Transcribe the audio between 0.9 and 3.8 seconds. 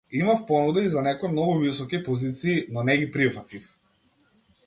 за некои многу високи позиции, но не ги прифатив.